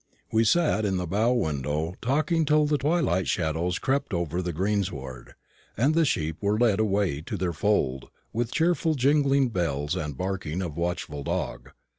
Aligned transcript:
We 0.31 0.45
sat 0.45 0.83
in 0.83 0.97
the 0.97 1.05
bow 1.05 1.31
window 1.33 1.93
talking 2.01 2.43
till 2.43 2.65
the 2.65 2.79
twilight 2.79 3.27
shadows 3.27 3.77
crept 3.77 4.15
over 4.15 4.41
the 4.41 4.51
greensward, 4.51 5.35
and 5.77 5.93
the 5.93 6.05
sheep 6.05 6.37
were 6.41 6.57
led 6.57 6.79
away 6.79 7.21
to 7.21 7.37
their 7.37 7.53
fold, 7.53 8.09
with 8.33 8.51
cheerful 8.51 8.95
jingling 8.95 9.45
of 9.49 9.53
bells 9.53 9.95
and 9.95 10.17
barking 10.17 10.63
of 10.63 10.75
watchful 10.75 11.21
dog. 11.21 11.69